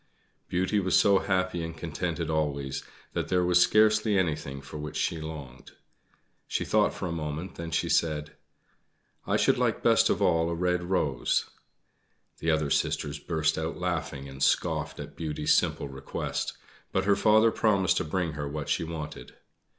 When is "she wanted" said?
18.69-19.35